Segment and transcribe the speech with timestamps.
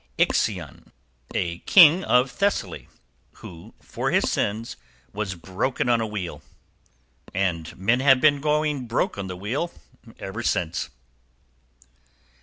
[0.09, 0.91] =IXION.
[1.35, 2.87] A king of Thessaly,
[3.33, 4.75] who for his sins
[5.13, 6.41] was broken on a wheel.
[7.35, 9.71] =And men have been going broke on "the wheel"
[10.17, 10.89] ever since.